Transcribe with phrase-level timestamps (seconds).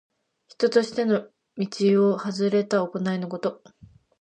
[0.47, 1.27] 人としての
[1.57, 3.61] 道をはずれた行いのこと。